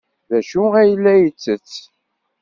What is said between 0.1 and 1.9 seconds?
D acu ay la yettett?